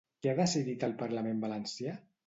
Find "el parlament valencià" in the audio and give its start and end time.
0.89-1.99